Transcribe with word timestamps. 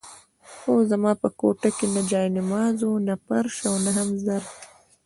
خو 0.51 0.71
زما 0.91 1.11
په 1.21 1.27
کوټه 1.39 1.69
کې 1.77 1.85
نه 1.95 2.01
جاینماز 2.11 2.77
وو، 2.83 2.95
نه 3.07 3.15
فرش 3.25 3.55
او 3.69 3.75
نه 3.85 3.91
هم 3.97 4.09
ظرف. 4.25 4.51